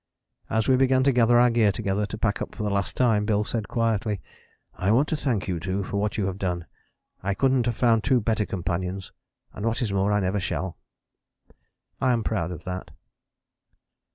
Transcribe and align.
As 0.49 0.67
we 0.67 0.75
began 0.77 1.03
to 1.03 1.11
gather 1.11 1.37
our 1.37 1.51
gear 1.51 1.71
together 1.71 2.07
to 2.07 2.17
pack 2.17 2.41
up 2.41 2.55
for 2.55 2.63
the 2.63 2.71
last 2.71 2.97
time, 2.97 3.23
Bill 3.23 3.43
said 3.43 3.67
quietly, 3.67 4.19
"I 4.73 4.89
want 4.91 5.07
to 5.09 5.15
thank 5.15 5.47
you 5.47 5.59
two 5.59 5.83
for 5.83 5.97
what 5.97 6.17
you 6.17 6.25
have 6.25 6.39
done. 6.39 6.65
I 7.21 7.35
couldn't 7.35 7.67
have 7.67 7.75
found 7.77 8.03
two 8.03 8.19
better 8.19 8.47
companions 8.47 9.11
and 9.53 9.63
what 9.63 9.79
is 9.79 9.93
more 9.93 10.11
I 10.11 10.19
never 10.19 10.39
shall." 10.39 10.75
I 12.01 12.13
am 12.13 12.23
proud 12.23 12.49
of 12.49 12.63
that. 12.63 12.89